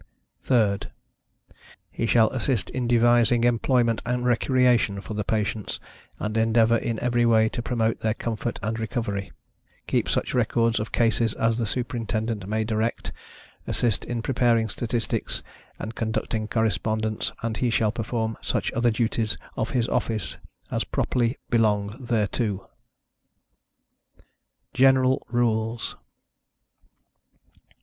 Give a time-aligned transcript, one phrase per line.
[0.41, 0.89] THIRD.
[1.91, 5.79] He shall assist in devising employment and recreation for the patients,
[6.17, 9.31] and endeavor in every way to promote their comfort and recovery;
[9.85, 13.11] keep such records of cases as the Superintendent may direct,
[13.67, 15.43] assist in preparing statistics,
[15.77, 20.37] and conducting correspondence, and he shall perform such other duties of his office
[20.71, 22.67] as properly belong thereto.
[24.73, 25.95] GENERAL RULES.